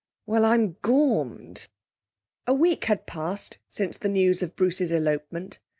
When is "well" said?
0.25-0.45